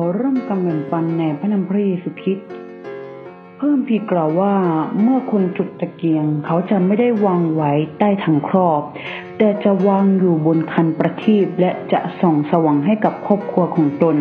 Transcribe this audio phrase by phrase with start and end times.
[0.00, 2.48] อเริ่มกำเนิดปันแนพระนำพระเยซูคริสต์
[3.58, 4.54] เพิ่มพีกล่าวว่า
[5.02, 8.82] เมื่อคนจุดตะเกียง เขาจะไม่ได้วางไว้ใต้ถังครอบ
[9.38, 14.16] แต่จะวางอยู่บนคันประทีปและจะส่องสว่างให้กับครอบครัวของตน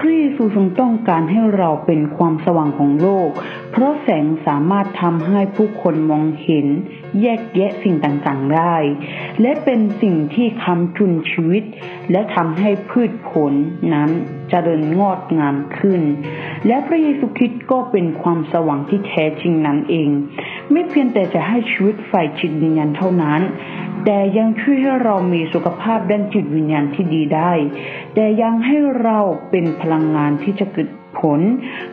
[0.00, 3.30] พระเยซูทรงต้องการให้เราเป็นความสว่างของโลก
[3.72, 6.66] เพราะแสงสามารถทำให้ผู้คนมองเห็น
[7.20, 8.76] แยกแยะสิ่งต่างๆได้
[9.40, 11.64] และเป็นสิ่งที่คำจุนชีวิต
[12.10, 13.52] และทำให้พืชผล
[13.94, 14.10] นั้น
[14.50, 16.00] เจริญงอกงามขึ้น
[16.66, 20.08] และพระเยซูคริสต์ก็เป็นความสว่างที่แท้จริงนั้นเอง
[20.70, 23.40] ไม่เพียงแต่จะให้ชีวิตฝ่ายจิตวิญญาณเท่านั้น
[24.04, 27.52] แต่ยังช่วยให้เรามีสุขภาพด้านจิตวิญญาณที่ดีได้
[28.14, 29.18] แต่ยังให้เรา
[29.50, 30.88] เป็นพลังงานที่จะเกิด
[31.20, 31.40] ผล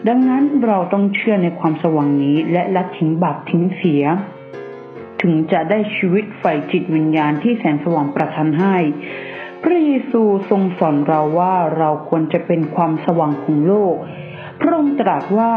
[0.07, 4.03] ดังนั้นเราต้องเชื่อในความสว่างนี้ และละทิ้งบาปทิ้งเสีย
[5.21, 8.77] ถึงจะได้ชีวิตฝ่ายจิตวิญญาณที่แสนสว่างประทานให้
[9.63, 13.95] พระเยซูทรงสอนเราว่าเราควรจะเป็นความสว่างของโลก
[14.59, 15.53] พระองค์ตรัสว่า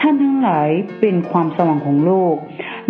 [0.00, 0.68] ท่านทั้งหลาย
[1.00, 2.34] เป็นความสว่างของโลก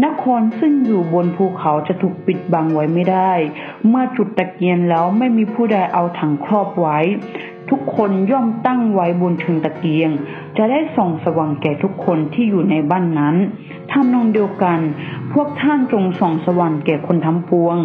[0.04, 3.32] นครซึ่งอยู่บนภูเขาจะถูกปิดบังไว้ไม่ได้
[3.88, 6.98] เมื่อจุดตะเกียงแล้วไม่มีผู้ใดเอาถังครอบไว้
[7.70, 10.10] ทุกคนย่อมตั้งไว้บนเชิงตะเกียง
[10.56, 13.36] จะได้ส่องสว่างแก่ทุกคนที่อยู่ในบ้านนั้น
[13.92, 14.78] ทำนองเดียวกัน
[15.32, 17.76] พวกท่านจงส่องสว่างแก่คนทั้งปวง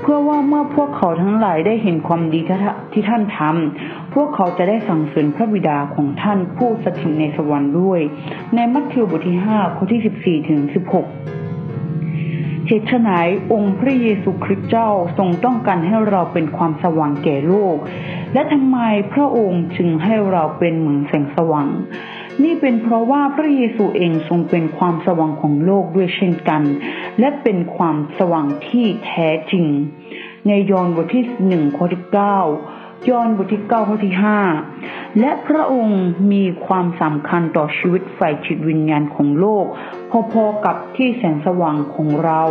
[0.00, 2.40] เพื่อว่าเมื่อพวกเขาทั้งหลายได้เห็นความดี
[2.92, 8.00] ที่ท่านทำพวกเขาจะได้สั่งเสริญพระบิดาของท่านผู้สถิตในสวรรค์ด้วย
[8.54, 11.37] ในมัทธิวบทที่5ข้อที่14ถึง16
[12.70, 13.10] เหตุไฉน
[13.52, 17.76] องค์พระเยซูคริสต์เจ้าทรงต้องการให้เราเป็นความสว่างแก่โลก
[18.32, 18.78] และทำไม
[19.12, 21.68] พระองค์จึงให้เราเป็นเหมือนแสงสว่าง
[22.42, 26.62] นี่เป็นเพราะว่าพระเยซูเองทรงเป็นความสว่างของโลกด้วยเช่นกัน
[27.18, 29.66] และเป็นความสว่างที่แท้จริง
[30.46, 32.38] ในยอห์นบทที่หนึ่งข้อที่เก้า
[33.10, 34.38] ยอห์นบทที่เก้าข้อที่ห้า
[35.20, 39.66] และพระองค์มีความสำคัญต่อชีวิตฝ่ายจิตวิญญาณของโลก
[40.32, 42.42] พอๆกับที่แสงสว่างของเรา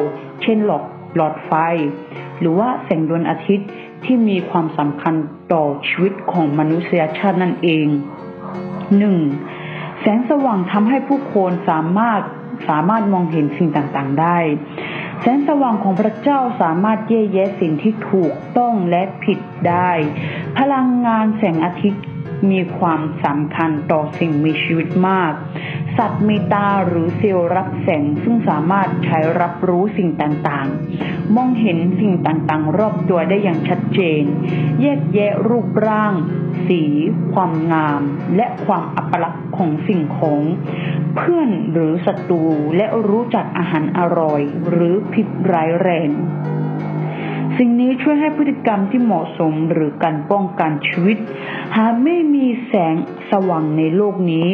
[0.41, 0.83] เช่นหลอด
[1.15, 1.51] หลอดไฟ
[2.39, 3.69] หรือว่าแสงดวงอาทิตย์
[4.05, 5.13] ที่มีความสำคัญ
[5.53, 7.87] ต่อชีวิตของมนุษยชาตินั่นเอง
[8.97, 9.17] หนึ่ง
[10.01, 12.21] แสงสว่างทำให้ผู้คนสามารถ
[12.69, 14.37] สามารถมองเห็นสิ่งต่างๆได้
[15.21, 19.91] แสงสว่างของพระเจ้าสามารถแยกแยะสิ่งที่ถูกต้องและผิดได้
[20.57, 22.03] พลังงานแสงอาทิตย์
[22.51, 25.33] มีความสำคัญต่อสิ่งมีชีวิตมาก
[25.97, 34.23] สัตว์มีตาหรือเซลล์รับแสงซึ่งสามารถใช้รับรู้สิ่งต่างๆ มองเห็นสิ่งต่างๆ รอบตัวได้อย่างชัดเจน
[34.81, 36.13] แยกแยะรูปร่าง
[36.67, 36.81] สี
[37.33, 38.01] ความงาม
[38.35, 40.39] และความอัปลักษณ์ของสิ่งของ
[41.17, 42.43] เพื่อนหรือศัตรู
[42.77, 46.09] และรู้จักอาหารอร่อย หรือผิดร้ายแรง
[47.61, 51.17] สิ่งนี้ช่วยให้พฤติกรรมที่เหมาะสมหรือการป้องกันชีวิต
[51.77, 52.95] หากไม่มีแสง
[53.31, 54.47] สว่างในโลกนี้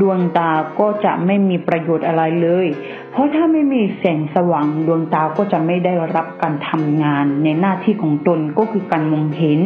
[0.00, 0.50] ดวงตา
[0.80, 2.66] ก็จะไม่มีประโยชน์อะไรเลย
[3.10, 9.58] เพราะถ้าไม่มีแสงสว่างดวงตาก็จะไม่ได้รับการทำงานในหน้าที่ของตนก็คือการมองเห็น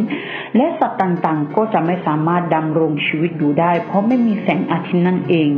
[0.55, 5.51] และสัตว์ต่างๆ ก็จะไม่สามารถดำรงชีวิตอยู่ได้ เพราะไม่มีแสงอาทิตย์นั่นเอง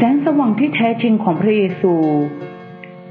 [0.00, 1.94] แสงสว่างที่แท้จริงของพระเยซู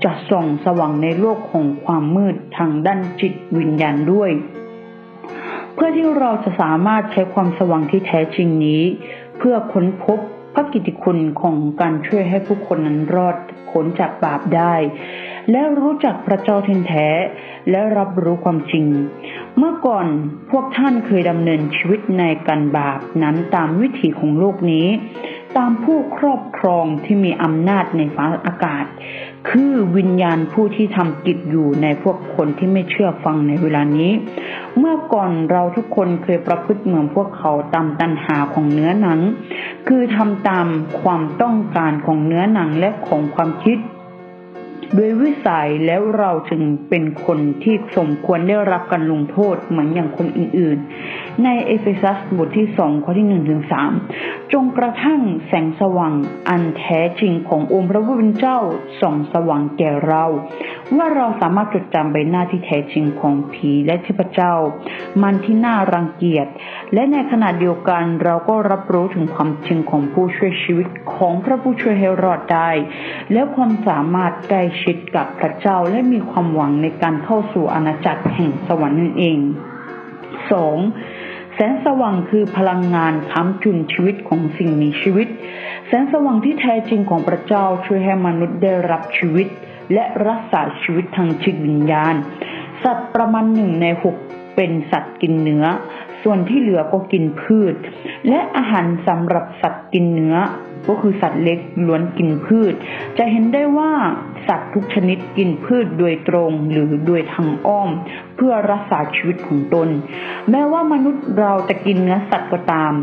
[0.04, 4.32] จะส่องสว่างในโลกของความมืดทางด้านจิตวิญญาณด้วย
[5.74, 8.84] เพื่อที่เราจะสามารถใช้ความสว่างที่แท้จริงนี้
[9.38, 10.20] เพื่อค้นพบ
[10.54, 13.36] พระกิติคุณของการช่วยให้ผู้คนนั้นรอด
[13.70, 14.76] พ้นจากบาปได้
[15.52, 17.08] และรู้จักพระเจ้าแท้
[17.70, 18.86] และรับรู้ความจริง
[19.58, 20.08] เมื่อก่อน
[20.52, 24.88] พวกท่านเคยดำเนินชีวิตในการบาปนั้นตามวิถีของโลกนี้
[25.58, 28.86] ตามผู้ครอบครองที่มีอำนาจในฟ้าอากาศ
[29.50, 34.12] คือวิญญาณผู้ที่ทำกิจอยู่ในพวกคนที่ไม่เชื่อฟังในเวลานี้
[34.78, 39.20] เมื่อก่อนเราทุกคนเคยประพฤติเหมือนพวกเขาตามตัณหาของเนื้อหนัง
[39.88, 40.68] คือทำตาม
[41.02, 43.80] ความต้องการของเนื้อหนังและของความคิด
[44.96, 50.78] โดยวิสัยแล้วเราจึงเป็นคนที่สมควรได้รับการลงโทษเหมือนอย่างคนอื่น
[51.46, 53.92] ในเอเฟซัสบทที่สองข้อที่หนึ่งถึงสาม
[54.54, 56.14] จงกระทั่งแสงสว่าง
[56.50, 58.60] อันแท้จริงขององค์พระผู้เป็นเจ้า
[59.02, 60.26] ส่องสว่างแก่เรา
[60.96, 64.54] ว่าเราสามารถจดจำใบหน้าที่แท้จริงของผีและเทพเจ้า
[65.22, 66.48] มันที่น่ารังเกียจ
[66.94, 72.70] และในขณะเดียวกันเราก็รับรู้ถึงความจริงของผู้ช่วยชีวิตของพระผู้ช่วยให้รอดได้
[73.32, 79.40] และความสามารถใกล้ชิดกับพระเจ้าและมีความหวังในการเข้าสู่อาณาจักรแห่งสวรรค์นั่นเอง
[80.52, 80.78] สอง
[81.60, 85.28] แสงสว่างคือพลังงานค้ำจุนชีวิตของสิ่งมีชีวิต
[85.88, 89.48] แสงสว่างที่แท้จริงของพระเจ้าช่วยให้มนุษย์ได้รับชีวิต
[89.94, 92.16] และรักษาชีวิตทางจิตวิญญาณ
[92.84, 94.16] สัตว์ประมาณหนึ่งในหก
[94.58, 95.66] เป็นสัตว์กินเนื้อ
[96.24, 97.76] ส่วนที่เหลือก็กินพืช
[98.28, 100.36] และอาหารสำหรับสัตว์กินเนื้อ
[100.88, 102.74] ก็คือสัตว์เล็กล้วนกินพืช
[103.18, 103.92] จะเห็นได้ว่า
[104.48, 107.90] สัตว์ทุกชนิดกินพืชโดยตรงหรือโดยทางอ้อม
[108.36, 109.90] เพื่อรักษาชีวิตของตน
[110.50, 112.94] แม้ว่ามนุษย์เราจะกินเนื้อสัตว์ก็ตาม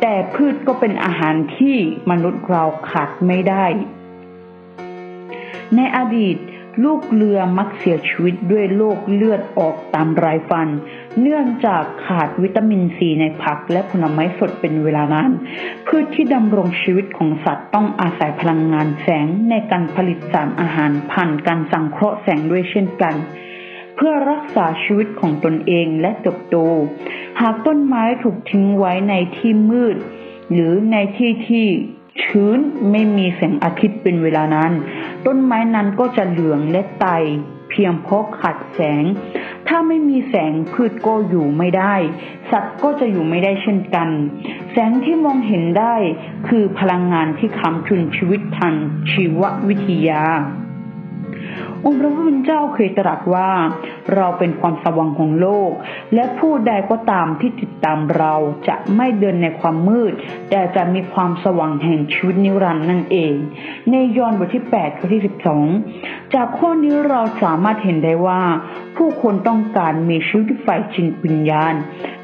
[0.00, 1.76] แต่พืชก็เป็นอาหารที่
[2.10, 3.66] มนุษย์เราขาดไม่ได้
[5.74, 6.36] ในอดีต
[6.84, 10.68] ลูกเรือมักเสียชีวิตด้วยโรคเลือดออกตามรายฟัน
[11.20, 15.30] เนื่องจากขาดวิตามินซีในผักและผลไม้สดเป็นเวลานาน
[15.86, 23.14] พืชที่ดำรงชีวิตของสัตว์ต้องอาศัยพลังงานแสงในการผลิตสารอาหารผ่านการสังเคราะห์แสงด้วยเช่นกัน
[23.96, 26.56] เพื่อรักษาชีวิตของตนเองและเติบโต
[27.40, 29.96] หากต้นไม้ถูกทิ้งไว้ในที่มืด
[30.52, 31.66] หรือในที่ที่
[32.22, 32.58] ชื้น
[32.90, 34.72] ไม่มีแสงอาทิตย์เป็นเวลานาน
[35.26, 37.06] ต้นไม้นั้นก็จะเหลืองและไต
[37.70, 39.04] เพียงเพราะขาดแสง
[39.72, 41.94] ถ้าไม่มีแสงพืชก็อยู่ไม่ได้
[42.50, 44.08] สัตว์ก็จะอยู่ไม่ได้เช่นกัน
[44.72, 45.94] แสงที่มองเห็นได้
[46.48, 48.74] คือพลังงานที่ค้ำจุนชีวิตทาง
[49.10, 50.22] ชีววิทยา
[51.84, 53.50] องค์พระผู้เป็นเจ้าเคยตรัสว่า
[54.14, 55.70] เราเป็นความสว่างของโลก
[56.14, 58.34] และผู้ใดก็ตามที่ติดตามเรา
[58.68, 60.12] จะไม่เดินในความมืด
[60.50, 63.34] แต่จะมีความสว่างแห่งชีวิตนิรันดร์นั่นเอง
[63.90, 65.22] ในยอห์นบทที่8ข้อที่
[65.76, 68.42] 12 จากข้อนี้เราสามารถเห็นได้ว่า
[68.96, 71.74] ผู้คนต้องการมีชีวิตฝ่ายจิตวิญญาณ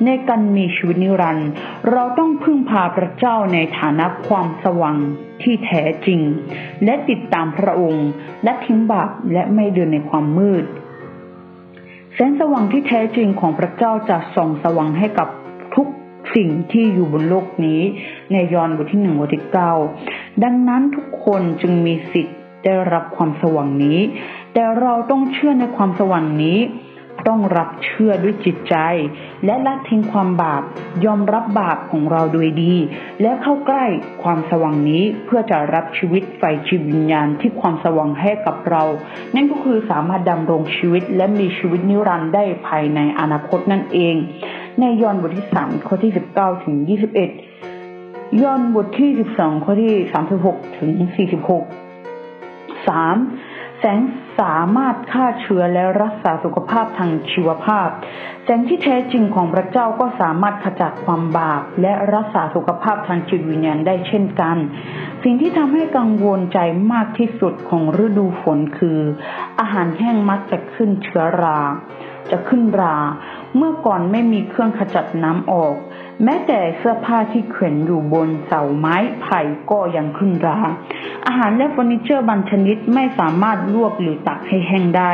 [0.04, 1.48] ในการมีชีวิตนิรันดร์
[1.90, 4.96] เราต้องพึ่งพาพระเจ้าในฐานะความสว่าง
[5.42, 6.20] ที่แท้จริง
[6.84, 8.08] และติดตามพระองค์
[8.44, 10.64] และทิ้งบาปและไม่เดินในความมืด
[12.18, 15.28] แสงสว่างที่แท้จริงของพระเจ้าจะส่องสว่างให้กับ
[15.74, 15.86] ทุก
[16.36, 17.80] สิ่งที่อยู่บนโลกนี้
[18.32, 19.72] ในยอห์นบทที่หนึ่งบทที่เก้า
[20.44, 23.98] ดังนั้นทุกคนจึงมีสิทธิ์ได้รับความสว่างนี้
[24.54, 26.58] แต่เราต้องเชื่อในความสว่างนี้
[27.28, 28.76] ต้องรับเชื่อด้วยจิตใจ
[29.44, 30.62] และละทิ้งความบาป
[31.04, 32.74] ยอมรับบาปของเราโดยดี
[33.22, 33.84] และเข้าใกล้
[34.22, 38.82] ความสว่างนี้เพื่อจะรับชีวิตไฟชีวิตวิญญาณที่ความสว่างให้กับเรา
[39.34, 44.14] นั่นก็คือสามารถดำรงชีวิตและมีชีวิตนิรันดร์ได้ภายในอนาคตนั่นเอง
[44.80, 47.30] ในยอห์นบทที่สามข้อที่สิบเก้าถึงยี่สิบเอ็ด
[48.42, 51.64] ยอห์นบทที่สิบสองข้อที่สามสิบหกถึงสี่สิบหก
[52.88, 53.16] สาม
[53.80, 53.98] แสง
[54.40, 57.88] สามารถฆ่าเชื้อและรักษาสุขภาพทางชีวภาพ
[58.44, 64.56] แสงที่แท้จริงของพระเจ้าก็สามารถขจัดความบาปและรักษาสุขภาพทางจิตวิญญาณได้เช่นกัน
[65.22, 66.58] สิ่งที่ทำให้กังวลใจ
[66.92, 69.00] มากที่สุดของฤดูฝนคือ
[69.60, 71.60] อาหารแห้งมักจะขึ้นเชื้อรา
[72.30, 72.96] จะขึ้นรา
[73.56, 75.74] เมื่อก่อนไม่มีเครื่องขจัดน้ำออก
[76.24, 79.40] แม้แต่เสื้อผ้าที่แขวนอยู่บนเสาไม้ไผ่
[79.70, 80.58] ก็ยังขึ้นรา
[81.26, 85.12] อาหารและเฟอร์นิเจอร์บางชนิดไม่สามารถลวกหรือตักให้แห้งได้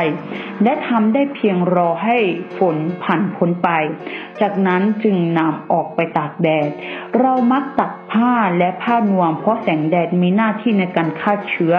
[0.63, 2.17] และทำได้เพียงรอให้
[2.57, 3.69] ฝนผ่านพ้นไป
[4.41, 6.69] จากนั้นจึงนำออกไปตากแดด
[7.19, 11.75] เรามักตักผ้าและผ้านวม เพราะแสงแดดมีหน้าที่ในการฆ่าเชื้อ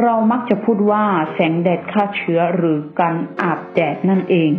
[0.00, 4.52] เรามักจะพูดว่าแสงแดดฆ่าเชื้อหรือการอาบแดดนั่นเอง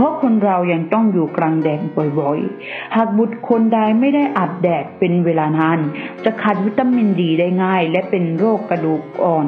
[0.00, 1.80] ราะคนเรายังต้องอยู่กลางแดด
[2.18, 5.78] บ่อยๆ หากบุตรคนใดไม่ได้อาบแดดเป็นเวลานาน
[6.24, 9.46] จะขาดวิตามินดีได้ง่าย และเป็นโรคกระดูกอ่อน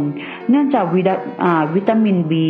[0.48, 2.48] เนื่องจากวิตาอ่าวิตามินบี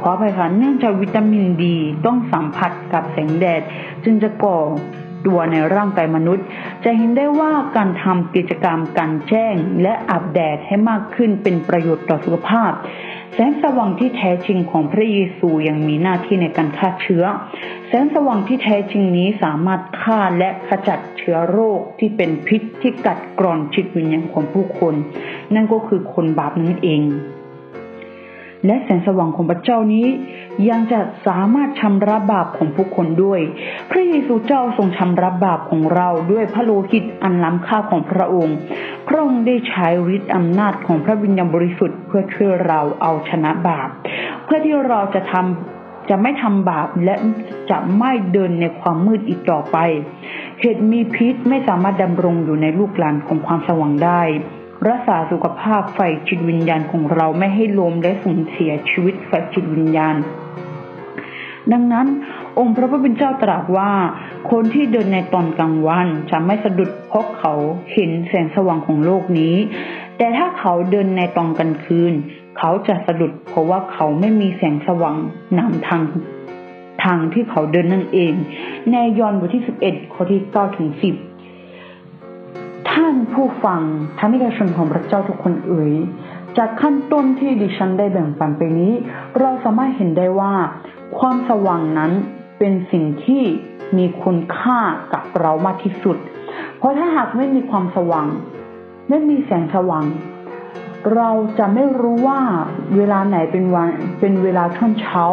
[0.00, 3.62] ขออภัยค่ะเนื่องจากวิตามินดีต้องสัมผัสกับแสงแดด
[4.04, 4.58] จึงจะก่อ
[5.26, 6.44] ตัวในร่างกายมนุษย์
[6.84, 12.72] จะเห็นได้ว่าการทำกิจกรรมการแจ้งและอาบแดดให้มากขึ้นเป็นประโยชน์ต่อสุขภาพ
[13.34, 17.24] แสงสว่างที่แท้จริงของพระเยซูยังมีหน้าที่ในการฆ่าเชื้อ
[17.86, 24.94] แสงสว่างที่แท้จริงนี้สามารถฆ่าและขจัดเชื้อโรคที่เป็นพิษที่กัดกร่อนจิตวิญญาณของผู้คน
[25.54, 27.02] นั่นก็คือคนบาปนั่นเอง
[28.66, 30.06] และแสงสว่างของพระเจ้านี้
[30.68, 33.40] ยังจะสามารถชำระบาปของผู้คนด้วย
[33.90, 38.56] พระเยซูเจ้าทรงชำระบาปของเราด้วยพระโลหิตอันล้ำค่าของพระองค์
[39.08, 39.86] พระองค์ได้ใช้
[40.16, 43.88] ฤทธิ์อำนาจของพระวิญญาณบริสุทธิ์เพื่อช่วยเราเอาชนะบาป
[44.44, 47.14] เพื่อที่เราจะทำจะไม่ทำบาปและ
[47.70, 49.76] จะไม่เดินในความมืดอีกต่อไป
[50.60, 54.22] เหตุมีพิษไม่สามารถดำรงอยู่ในลูกหลานของความสว่างได้
[54.86, 60.16] รักษาสุขภาพไฟจิตวิญญาณของเราไม่ให้ล้มและสูญเสียชีวิตไฟจิตวิญญาณ
[61.72, 62.06] ดังนั้น
[62.58, 63.90] องค์พระผู้เป็นเจ้าตรัสว่า
[64.50, 67.54] คนที่เดินในตอนกลางวันจะไม่สะดุดเพราะเขา
[67.92, 69.56] เห็นแสงสว่างของโลกนี้
[70.18, 72.12] แต่ถ้าเขาเดินในตอนกลางคืน
[72.58, 75.16] เขาจะสะดุดเพราะว่าเขาไม่มีแสงสว่าง
[75.58, 76.02] นำทาง
[77.04, 78.32] ทางที่เขาเดินนั่นเอง
[78.92, 81.14] ในยอห์นบทที่สิบเอ็ดข้อที่เก้าถึงสิบ
[82.98, 83.82] ท่านผู้ฟัง
[84.18, 85.94] ท่านมิตรชนของพระเจ้าทุกคนเอ๋ย
[86.58, 88.92] จากขั้นต้นที่ดิฉันได้แบ่งปันไปนี้
[89.40, 90.54] เราสามารถเห็นได้ว่า
[91.18, 92.12] ความสว่างนั้น
[92.58, 93.42] เป็นสิ่งที่
[93.96, 94.78] มีคุณค่า
[95.12, 96.16] กับเรามากที่สุด
[96.78, 98.26] เพราะถ้าหากไม่มีความสว่าง
[99.08, 100.04] ไม่มีแสงสว่าง
[101.16, 102.40] เราจะไม่รู้ว่า
[102.96, 103.88] เวลาไหนเป็นวัน
[104.20, 105.24] เป็นเวลาช่วงเช้า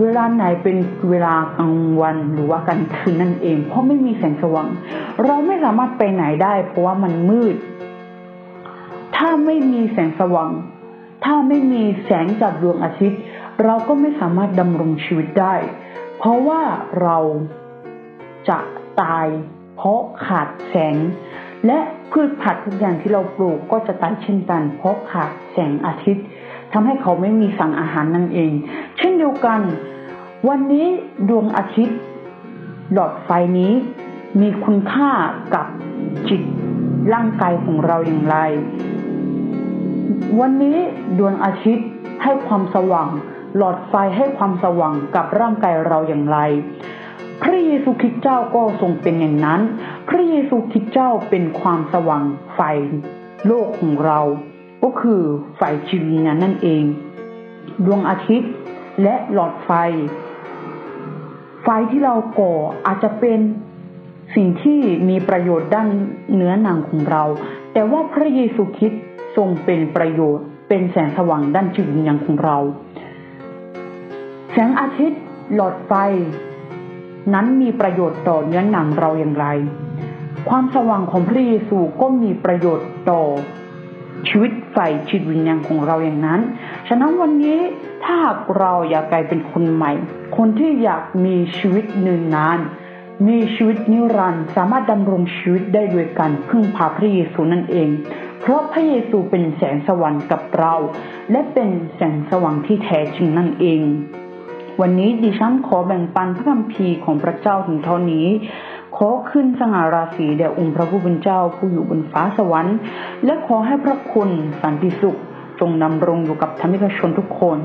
[0.00, 0.76] เวลาไหนเป็น
[1.10, 4.68] เวลากลางวันหรือว่ากลางคืนนั่นเอง เพราะไม่มีแสงสว่าง
[5.24, 7.56] เราไม่สามารถไปไหนได้ เพราะว่ามันมืด
[9.16, 10.50] ถ้าไม่มีแสงสว่าง
[11.24, 13.20] ถ้าไม่มีแสงจากดวงอาทิตย์
[13.64, 15.54] เราก็ไม่สามารถดำรงชีวิตได้
[16.18, 16.60] เพราะว่า
[17.02, 17.18] เรา
[18.48, 18.58] จะ
[19.00, 19.26] ตาย
[19.76, 20.96] เพราะขาดแสง
[21.66, 21.78] และ
[22.10, 26.24] พืชผักทุกอย่างที่เราปลูกก็จะตายเช่นกัน เพราะขาดแสงอาทิตย์
[26.72, 28.52] ทำให้เขาไม่มีสารอาหารนั่นเอง
[28.98, 29.60] เช่นเดียวกัน
[30.48, 30.86] วันนี้
[31.28, 31.98] ดวงอาทิตย์
[32.92, 33.72] หลอดไฟนี้
[34.40, 35.10] มีคุณค่า
[35.54, 35.66] กับ
[36.28, 36.42] จิต
[37.12, 38.36] ร่างกายของเราอย่างไร
[40.40, 40.78] วันนี้
[41.18, 41.88] ดวงอาทิตย์
[42.22, 43.08] ให้ความสว่าง
[43.56, 46.38] หลอดไฟให้ความสว่างกับร่างกายเราอย่างไร
[47.42, 49.60] พระเยซูคริสต์เจ้าก็ทรงเป็นอย่างนั้น
[50.08, 52.24] พระเยซูคริสต์เจ้าเป็นความสว่าง
[52.54, 52.60] ไฟ
[53.46, 54.20] โลกของเรา
[54.82, 55.22] ก็คือ
[55.56, 56.84] ไฟชีวิตนั้นนั่นเอง
[57.84, 58.52] ดวงอาทิตย์
[59.02, 59.70] และหลอดไฟ
[61.62, 62.54] ไฟที่เราก่อ
[62.86, 63.38] อาจจะเป็น
[64.34, 65.88] สิ่งที่มีประโยชน์ด้าน
[66.34, 67.22] เนื้อหนังของเรา
[67.72, 69.02] แต่ว่าพระเยซูคริสต์
[69.36, 72.58] ทรงเป็นประโยชน์ เป็นแสงสว่างด้านจิตวิญญาณของเรา
[74.52, 75.22] แสงอาทิตย์
[75.54, 75.92] หลอดไฟ
[77.34, 79.46] นั้นมีประโยชน์ต่อเนื้อหนังเราอย่างไร
[80.48, 83.22] ความสว่างของพระเยซูก็มีประโยชน์ต่อ
[84.28, 84.76] ชีวิต ไฟ
[85.08, 86.40] จิตวิญญาณของเราอย่างนั้น
[86.88, 87.60] ฉะนั้นวันนี้
[88.02, 89.92] ถ้าหากเราอยากกลายเป็นคนใหม่
[90.36, 92.58] คนที่อยากมีชีวิตยืนนาน
[93.28, 97.88] มีชีวิตนิรันดร์สามารถดำรงชีวิตได้โดยการพึ่งพาพระเยซูนั่นเอง
[98.40, 100.74] เพราะพระเยซูเป็นแสงสว่างกับเรา
[101.30, 103.82] และเป็นแสงสว่างที่แท้จริงนั่นเอง
[104.80, 108.26] วันนี้ดิฉันขอแบ่งปันพระคัมภีร์ของพระเจ้าถึงเท่านี้
[108.96, 112.76] ขอขึ้นสง่าราศีแด่องค์พระผู้เป็นเจ้าผู้อยู่บนฟ้าสวรรค์
[113.24, 114.30] และขอให้พระคุณ
[114.62, 115.18] สันติสุข
[115.60, 117.58] จงนำรงอยู่กับธรรมิกชนทุกคน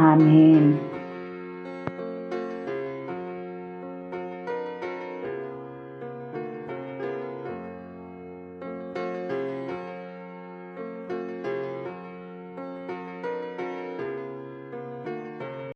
[0.00, 0.30] อาเม
[0.62, 0.64] น